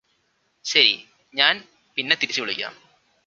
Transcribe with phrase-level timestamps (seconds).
[0.65, 0.95] ശരി
[1.33, 1.61] ഞാന്
[1.97, 2.73] പിന്നെ തിരിച്ചു വിളിക്കാം